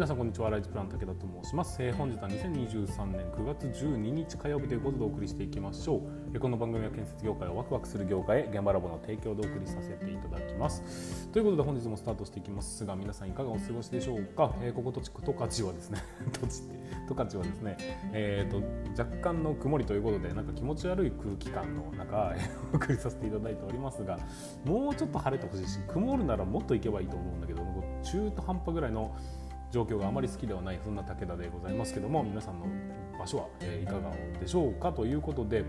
[0.00, 0.48] 皆さんこんにちは。
[0.48, 6.00] ライズプラン武田と申します、えー、本日は2023年9月12日火曜日ということでお送りしていきましょ
[6.32, 11.28] う、この番組は建設業界をワクワクする業界へ現場ラボの提供でお送りさせていただきます。
[11.30, 16.62] ということで本日もスタートしていきますが皆さんいかがお過ごしでしょうか、えー、ここと十勝はですね 土地
[17.06, 17.76] 十勝はですね、
[18.14, 22.34] えーと、若干の曇りということでなんか気持ち悪い空気感の中
[22.72, 24.18] お送りさせていただいておりますが
[24.64, 27.60] もうちょっと晴れてほしいし曇るならもっと行けばいいと思うんだけど
[28.02, 29.14] 中途半端ぐらいの
[29.70, 32.66] 状況があまり好きではないそんな武田でございますけども皆さんの
[33.18, 35.64] 場所は、えいかがでしょうかということで、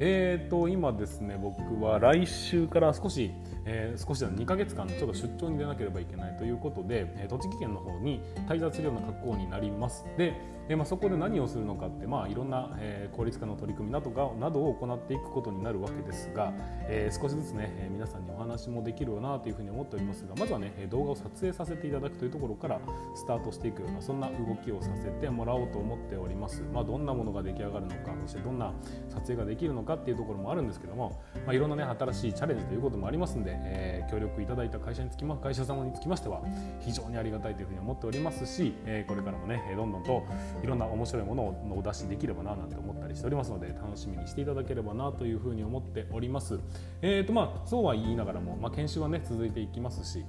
[0.00, 3.30] えーと、今ですね僕は来週から少し、
[3.64, 10.04] えー、少しで2ヶ月間ちょっと出張に出なければいけないということで、栃木県の方に滞在するような格好になります。
[10.18, 10.34] で、
[10.68, 16.52] えー、まあ、そこで何をするのかって、まあ、いろんな、えー、効率化の取り組みなどがなどを行っていくことになるわけですが、
[16.88, 22.80] え少しずつね、え皆さんにお話もできるよなというふうに思っておりますがまずはね動画を撮影させていただくというところから
[23.14, 26.62] スタートしていくようなそんな動きをさせてもらおうと思っております。
[26.72, 28.72] まあ、どんなものが出来上がるのかそしてどんな
[29.08, 36.42] 撮影ができるのかっていうところもあるんですけども、まあ、いろんなね新しいチャレンジということもありますんで、えー、協力いただいた会社につきま会社様につきましては
[36.80, 40.24] 非常にありがたいというふうに思っておりますし、えー、これからもねどんどんと
[40.62, 46.58] いろんな面白いものをお出しできればななんて思ったりしておりますので楽しみにしていただければなというふうに思っております。
[47.02, 50.24] えーとまあ、そうは言いながらも、まあ、研修はね続いていきますし、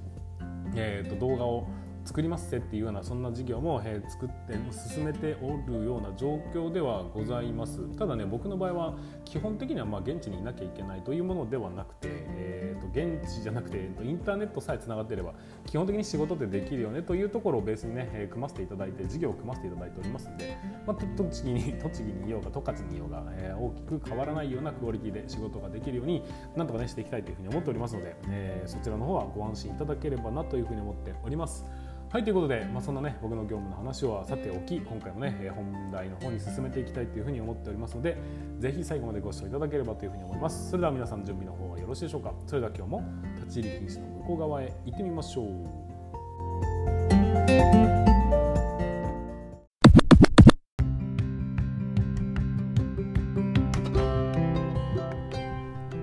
[0.75, 1.67] えー、と動画を
[2.07, 12.07] 作りますっていうようなそんな事業も、えー、作って進めておるような状況ではございますただね僕の場合は基本的にはまあ現地にいなきゃいけないというものではなくて、
[12.97, 15.33] 現地じゃなくて、インターネットさえつながっていれば
[15.65, 26.23] 基本的に仕事ってできるよねというところをベースにね、えー、組ませていただいて事業を組ませていただいておりますので、まあ、栃木に栃木にいようが十勝にいようが、えー、大きく変わらないようなクオリティで仕事ができるように
[26.55, 31.65] なんとかねしていきたいというふうに思っておりますので、えー、そちらの方はご安心いただければなというふうに思っております。
[32.09, 38.17] はいということで、まあ、そんなね僕の業務の話はさておき今回もね本題の方に進めていきたいというふうに思っておりますので
[38.59, 40.69] ぜひ最後までご視聴いただければというふうに思います。
[40.69, 42.33] それでは皆さん準備の方はよろしいでしょうか？
[42.45, 43.03] それでは今日も
[43.35, 45.43] 立ち入り禁止の向こう側へ行ってみましょ
[47.93, 47.96] う。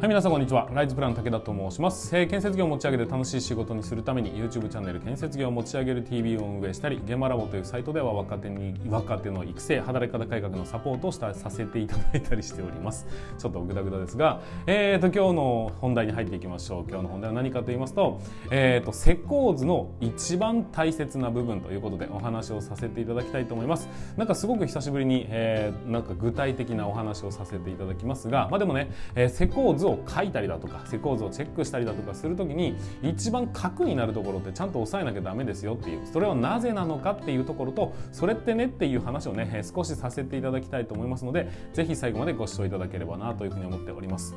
[0.05, 0.69] はい皆さんこんにちは。
[0.75, 13.07] ライズプラン武田と申します、えー、建設業を持ち上げて楽しい仕事にするために YouTube チャンネル建設業を持ち上げる TV を運営したり現場ラボというサイトでは若手に若手の育成働き方改革のサポートをしたさせていただいたりしております。
[13.39, 16.85] ちょっとグダグダですがえーと今日の本題に入っていきましょう。
[16.87, 18.21] 今日の本題は何かと言いますと
[18.51, 23.89] えーと施工図の一番大切な部分ということでお話をさせていただきたいと思います。
[24.19, 44.35] なんかすごく久しぶりに、えー、なんか具体的なお話をさせていただきますがまあでもね、えー、施工図をを書いたりだとか施工図をチェックしたりだとかする時に一番核になるところってちゃんと押さえなきゃダメですよっていうそれはなぜなのかっていうところとそれってねっていう話をね少しさせていただきたいと思いますのでぜひ最後までご視聴いただければなというふうに思っております。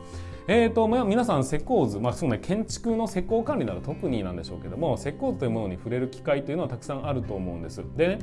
[0.48, 7.84] えーとまあ、皆さん施工図、まあそうね、建築の施工管理なら特になんでしょうけども施工図というものに触れる機会というのはたくさんあると思うんです。
[7.96, 8.20] でね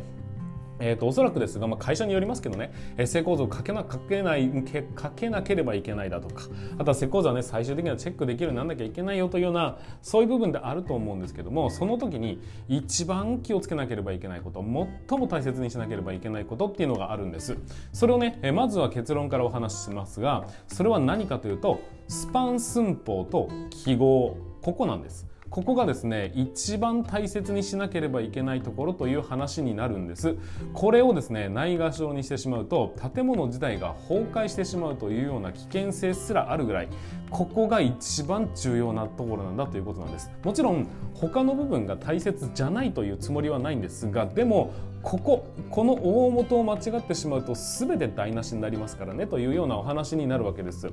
[0.78, 4.50] えーと、おそらくですが、まあ、会社によりますけどね、えー、施工図をかけなかけない
[4.94, 6.44] かけなければいけないだとか
[6.78, 14.60] あとは施工図はね最終的にはチェックできるようにならなきゃいけないよというようなそういう部分であると思うんですけどもその時に一番気をつけなければいけないこと
[15.08, 17.56] 最も大切にしなければいけないことっていうのがあるんです。
[17.92, 25.33] それをね、えー、まずは結論からお話ししますがそれは何かというとスパン寸法と記号ここなんです。
[25.54, 30.34] ここがですね一番大切にしなければいけないところという話になるんです。
[30.72, 36.88] これをですねないがしろにしてしまうと建物自体が崩壊してしまうというような危険性すらあるぐらい
[37.30, 40.28] ここが一番重要なところなんだということなんです。
[40.42, 44.72] もちろん他の部分が大切じゃないというつもりはないんですがでも
[45.02, 50.88] こここの大元を間違ってしまうと全て台無しになりますからねというようなお話になるわけです。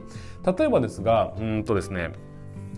[0.46, 2.12] 例えばですがうんとですね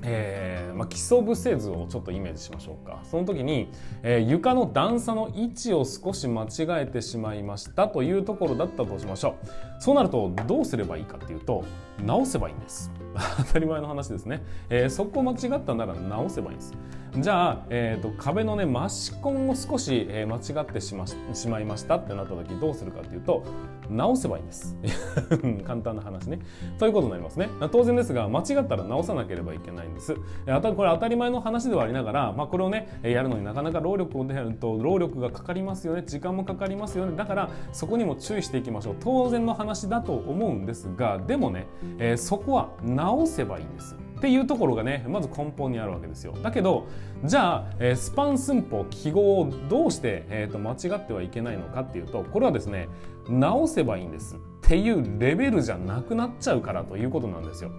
[0.03, 2.99] えーまあ、基礎部製図をちょっとイメージしましょうか。
[3.03, 3.69] その時に、
[4.01, 9.47] えー、床の段差の位置を少し間違えてしまいましたというところだったとしましょう。
[9.79, 11.63] そうなるとどうすればいいかっていうと
[12.05, 12.91] 直せばいいんです。
[13.47, 16.73] 当たり前の話ですね、えー、そこ間違ったなら直せばいいんです。
[17.17, 23.43] じゃあ、えーと、壁のねマシコンを少し、えー、間違ってしましまいましたってなった時どうするかっていうと
[23.87, 24.75] 直せばいいんです。
[25.63, 26.39] 簡単な話ね。
[26.79, 27.49] ということになりますね。
[27.71, 30.15] 当然ですが間違ったら直さなければいけないんです。
[30.15, 36.03] これ当たり前の話ではありながら、まあ、これをねやるのになかなか労力をやると労力がかかりますよね。
[36.07, 37.15] 時間もかかりますよね。
[37.15, 38.95] だからそこにも注意していきましょう。
[38.99, 41.67] 当然の話だと思うんですがでもね、
[41.99, 46.33] えー、そこは直直せばいいんですっていうところがねまず根本にあるわけですよ。
[46.41, 46.87] だけど
[47.25, 52.87] じゃあ、えー、スパン寸法記号をどうして、えーと、間違ってはいけないのかっていうとこれはですね
[53.27, 57.71] 直せばいいんですっていうレベルじゃなくなっちゃうからということなんですよ。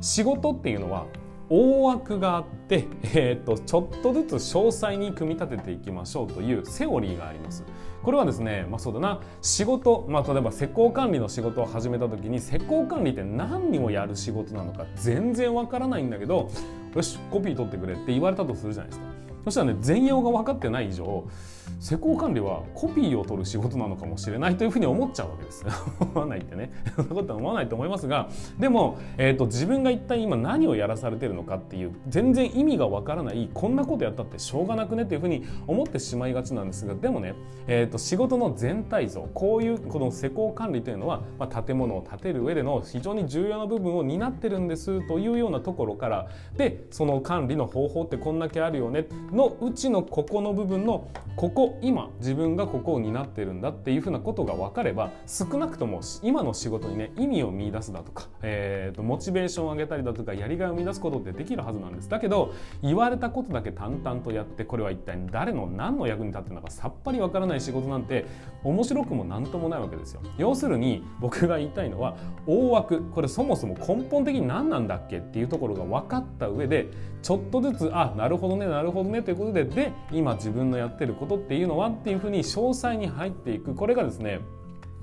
[0.00, 1.04] 仕事っていうのは
[1.52, 7.64] 大枠があって、えーと、ちょっとずつ詳細に組み立てていきましょうというセオリーがあります。
[8.04, 16.50] これはですね、まあ、そうだな仕事、まあ、例えば施工管理の仕事を始めた時に施工管理って何にもやる仕事なのか全然わからないんだけど
[16.94, 19.06] よしコピー取ってくれって言われたとするじゃないですか。
[19.44, 21.24] そしたらね全容が分かってない以上
[21.78, 25.64] 施工管理はコピーを取る仕事なのかもしれないというふうに思っちゃうわけです
[26.00, 26.70] 思わないってね。
[26.96, 28.28] そんなことは思わないと思いますが。
[28.58, 36.94] でも、えーと、自分が一体今何をやらされてるのかっていう全然意味がわからないこんなことやったってしょうがなくねっていうふうに思ってしまいがちなんですが。
[36.94, 37.34] でもね、
[37.66, 46.26] えーと、仕事の全体像こういうこの施工管理というのは、まあ、建物を建てる上での非常に重要な部分を担ってるんですというようなところから
[46.56, 62.08] でその管理の方法ってこんだけあるよねのうちのここの部分のここ今自分がここを担ってるんだっていうふうなことが分かれば少なくとも今の仕事にね意味を見出すだとか、えーと、モチベーションを上げたりだとかやりがいを見出すことってできるはずなんです。
[62.08, 62.52] だけど
[62.82, 68.26] 言われたことだけ淡々とやってこれは一体誰の何の役に立ってるのかさっぱり分からない仕事なんて
[68.64, 70.22] 面白くも何ともないわけですよ。
[70.38, 72.16] 要するに僕が言いたいのは
[72.46, 76.88] 大枠これそもそも根本的に何なんだっけっていうところが分かった上で
[77.22, 84.38] ちょっとずつあなるほどねなるほどねということでで今自分のやってることってていうのはっていうふうに詳細に入っていくこれがですね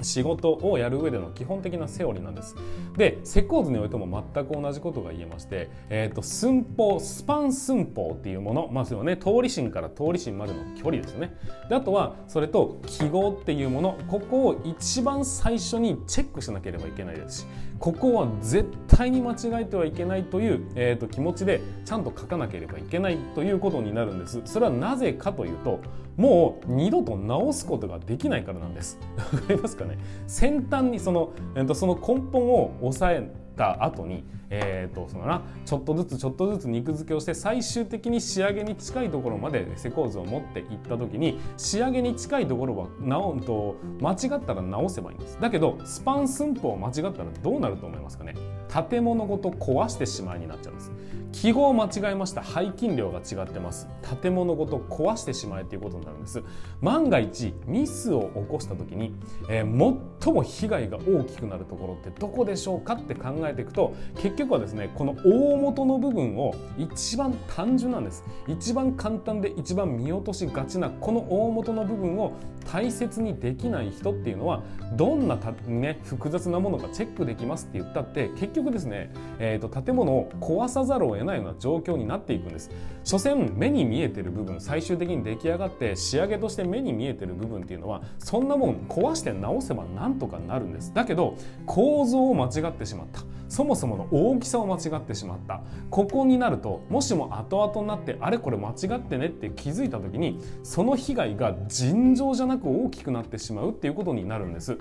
[0.01, 2.55] 仕事をやる上での基本的なセオリーなんです。
[2.95, 11.35] で、施工図においても全く同じことが言えまして、えっ、ー、と、寸法、スパン寸法っていうもの、まずはね、通り芯から通り芯までの距離ですね。
[11.67, 17.47] で、あとは、それと記号っていうもの、ここを一番最初にチェックしなければいけないですし、
[17.79, 24.41] ここは絶対に間違えてはいけないという、えーと、気持ちでちゃんと書かなければいけないということになるんです。
[24.45, 25.79] それはなぜかというと、
[26.15, 28.99] もう二度と直すことができないからなんです。
[29.17, 29.97] わかりますかね？
[30.27, 45.37] 先端にその,、えーと、その根本を抑えた後に、えーとそのな、ちょっとずつちょっとずつ肉付けをして最終的に仕上げに近いところまで施工図を持っていった時に仕上げに近いところは直と間違ったら直せばいいんです。
[45.41, 48.35] だけどスパン寸法を間違ったらどうなると思いますかね。
[48.89, 50.91] 建物ごと壊してしまいになっちゃうんです。
[51.31, 52.43] 記号を間違えました。
[52.43, 53.87] 背筋量が違ってます。
[54.21, 56.41] 建物ごと壊してしまえということになるんです。
[56.81, 59.13] 万が一ミスを起こした時に、
[59.49, 68.23] えー、最も被害が大きくなるところってどこでしょうかって考ええていくと結局はですねこの大元の部分を一番単純なんです。
[68.47, 72.33] 一番簡単で一番見落としがちなこの大元の部分を
[72.71, 74.61] 大切にできない人っていうのは
[74.93, 82.69] どんなね、複雑なものがチェックできますって言ったって結局ですね、えーと、建物を壊さざるを得ないような状況になっていくんです。
[83.03, 90.93] 所詮目に見えてる部分最終的に出来上がって仕上げとして目に見えてる部分っていうのはそんなもん壊して直せばなんとかなるんです。
[90.93, 91.35] だけど
[91.65, 93.21] 構造を間違ってしまった。
[93.49, 95.61] そもそもの大きさを間違ってしまった。
[95.89, 104.77] ここになるともしも後々になってあれこれ間違ってねって気づいた時にその被害が尋常じゃなく大きくなってしまうっていうことになるんです。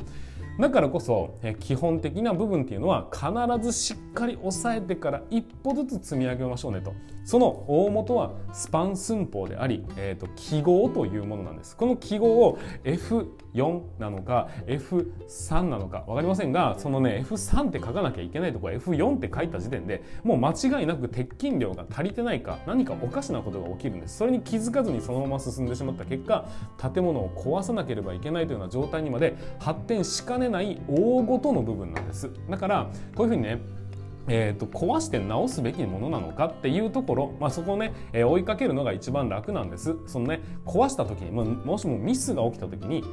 [0.59, 3.27] だからこそ基本的な部分っていうのは必
[3.63, 6.95] ずしっかり押さえてから一歩ずつ積み上げましょうねと。
[7.27, 11.77] その大元はスパン寸法であり、えーと、記号というものなんです。
[11.77, 24.19] この記号を F4 なのか F3 なのか分かりませんがそのね F3 って書かなきゃいけないところ F4 って書いた時点でもう間違いなく鉄筋量が足りてないか何かおかしなことが起きるんです。
[24.19, 26.47] それに気づかずにそのまま進んでしまった結果
[26.95, 32.31] 建物を壊さなければいけないというような状態にまで発展しかねない大ごとの部分なんです。
[32.49, 33.59] だからこういうふうにね
[34.29, 39.97] えーと、壊して直すべきものなのかっていうところ、まあ、そこをね、えー、追いかけるのが一番楽なんです。
[40.07, 43.05] そのね壊した時にももしもミスが起きた時に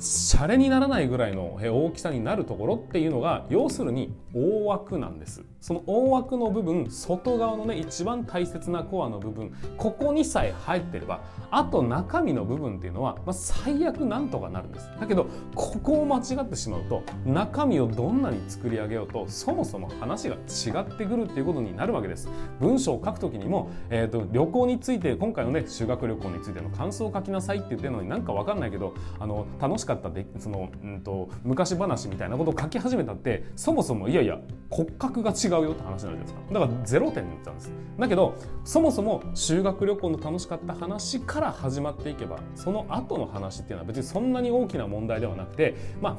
[0.00, 5.44] シャレにならないぐらいの大きさになるところっていうのが要するに大枠なんです。
[5.60, 14.90] その大枠の部分外側のね一番大切なコアの部分ここにさえ入ってればあと中身の部分っていうのは、まあ、最悪なんとかなるんです。
[14.98, 22.30] だけどここを間違ってしまうと中身をどんなに作り上げようとそもそも話が違ってくるっていうことになるわけです。
[22.58, 34.38] 文章を書くときにも、えーと、旅行について今回のね修学旅行についての感想を書きなさいって言ってるのになんかわかんないけどあの楽しかったかったでその、うんと、昔話みたいなことを書き始めたってそもそもいやいや
[34.70, 36.40] 骨格が違うよって話になるじゃないですか。
[36.52, 37.72] だから0点になっちゃうんです。
[37.98, 46.16] だけどそもそも修学旅行の楽しかった話から始まっていけばその後の話っていうのは別にそんなに大きな問題ではなくてまあ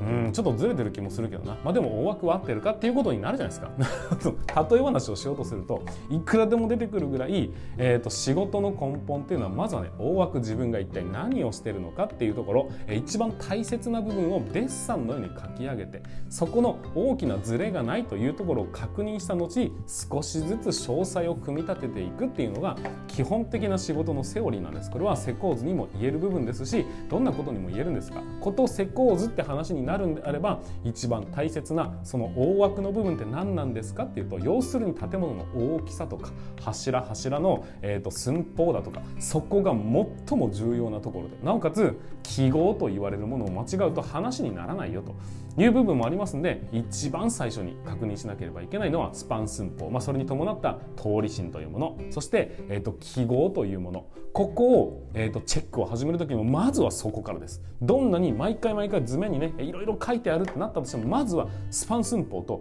[0.00, 4.64] うんちょっとずれてる気もするけどな、まあ、でも大枠は合ってるかっていうことになるじゃないですか。
[4.70, 19.44] 例え話をしようとするといくらでも出てくるぐらい、えーと、仕事の根本っていうのはまずはね大枠自分が一体何をしてるのかっていうところ、えー、一番大切な部分をデッサンのように書き上げてそこの大きなズレがないというところを確認した後
[19.86, 22.76] 少しずつ詳細を組み立てていくっていうのが
[23.08, 24.90] 基本的な仕事のセオリーなんです。
[24.90, 35.44] これは施工図にも言える部分ですしどんなことにも言えるんですかこと施工図って話になるんであれば一番大切なその大枠の部分って何なんですかっていうと要するに建物の
[35.76, 45.14] 大きさとか柱柱の、えーと、寸法だとかそこが最も重要なところでなおかつ記号と言われるものを間違うと話にならないよと
[45.60, 57.62] いう部分もありますんで一番最初に確認しなければいけないのはスパン寸法、まあ、それに伴った通り芯というものそして、えーと、記号というものここを、えーと、チェックを始める時もまずはそこからです。
[57.80, 62.60] どんなに毎回毎回図面にねいろいろ書いてあるってなったとしてもまずはスパン寸法と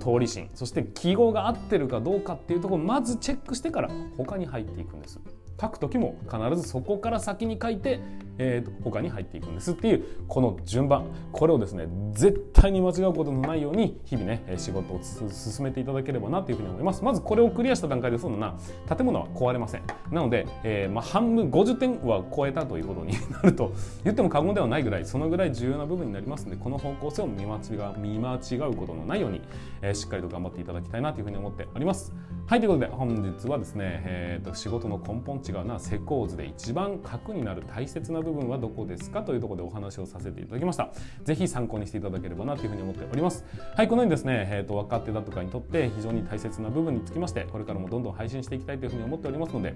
[0.00, 5.20] 通り心そして記号が合ってるかどうかっていうところをまずチェックしてから他に入っていくんです。
[5.60, 8.00] 書く時も必ずそこから先に書いて、
[8.38, 11.06] えー、他に入っていくんですっていうこの順番。
[11.32, 17.02] これをですね絶対に間違うことのないように日々ね仕事を進めていただければなというふうに思います。
[17.02, 18.56] まずこれをクリアした段階でそうだな。
[18.96, 19.82] 建物は壊れません。
[20.10, 23.72] なので、えー、まあ、半分50点は超えたということになると
[24.04, 29.40] 言っても過言ではないぐらいそのぐらい重要な部分になりますのでこの方向性を見間違う見間違うことのないように、
[29.82, 32.14] えー、しっかりと頑張っていただきたいなというふうに思っております。
[32.46, 40.90] はいということで本日はですね、えーと、仕事の根本違うな施工図で一番核になる大切な部分はどこですかというところでお話をさせていただきました。
[41.22, 43.44] ぜひ参考にしていただければなというふうに思っております。
[43.76, 49.74] はいこのようにですね、えーと、若手だとかにとって非常に大切な部分につきましてこれからもどんどん配信していきたいというふうに思っておりますので、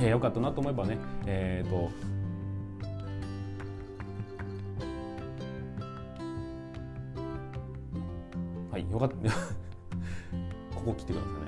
[0.00, 1.90] えー、よかったなと思えばねえっ、ー、と
[8.70, 9.14] はいよかった。
[10.74, 11.43] ここ来てくださいね。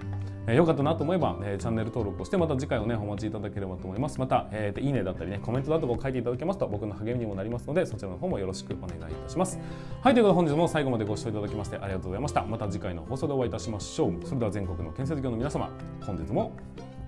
[0.46, 4.18] えー、よかったなと思えば、え、チャンネル登録をしてまた次回をねお待ちいただければと思います。
[4.18, 9.58] また、えー、いいねだったりねコメントだとか書いていただけますと僕の励みにもなりますのでそちらの方もよろしくお願いいたします。
[10.02, 12.42] はいということで本日も最後までご視聴いただきましてありがとうございました。
[12.44, 14.14] また次回の放送でお会いいたしましょう。
[14.24, 15.70] それでは全国の建設業の皆様
[16.02, 16.52] 本日も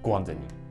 [0.02, 0.67] ご安全に。